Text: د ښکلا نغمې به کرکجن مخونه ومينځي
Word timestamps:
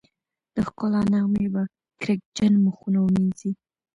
د 0.55 0.55
ښکلا 0.67 1.01
نغمې 1.13 1.45
به 1.53 1.63
کرکجن 2.01 2.53
مخونه 2.65 2.99
ومينځي 3.01 3.51